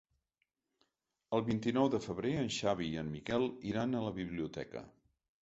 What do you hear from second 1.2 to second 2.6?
El vint-i-nou de febrer en